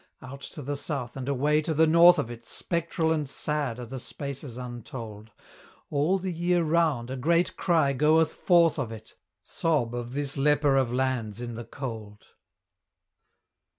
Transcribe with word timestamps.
Out 0.23 0.41
to 0.41 0.63
the 0.63 0.75
south 0.77 1.15
and 1.15 1.29
away 1.29 1.61
to 1.61 1.75
the 1.75 1.85
north 1.85 2.17
of 2.17 2.31
it, 2.31 2.43
Spectral 2.43 3.11
and 3.11 3.29
sad 3.29 3.77
are 3.77 3.85
the 3.85 3.99
spaces 3.99 4.57
untold! 4.57 5.29
All 5.91 6.17
the 6.17 6.31
year 6.31 6.63
round 6.63 7.11
a 7.11 7.15
great 7.15 7.55
cry 7.55 7.93
goeth 7.93 8.33
forth 8.33 8.79
of 8.79 8.91
it 8.91 9.13
Sob 9.43 9.93
of 9.93 10.13
this 10.13 10.37
leper 10.39 10.75
of 10.75 10.91
lands 10.91 11.39
in 11.39 11.53
the 11.53 11.65
cold. 11.65 12.25